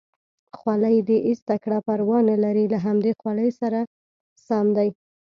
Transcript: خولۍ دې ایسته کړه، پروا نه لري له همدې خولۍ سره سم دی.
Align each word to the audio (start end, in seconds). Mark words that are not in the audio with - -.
خولۍ 0.57 0.97
دې 1.07 1.17
ایسته 1.27 1.55
کړه، 1.63 1.77
پروا 1.87 2.19
نه 2.29 2.35
لري 2.43 2.65
له 2.73 2.77
همدې 2.85 3.11
خولۍ 3.19 3.49
سره 3.59 3.79
سم 4.45 4.65
دی. 4.77 4.89